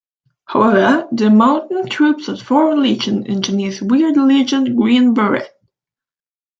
[0.45, 5.51] However the mountain troops of the Foreign Legion engineers wear the legion green beret.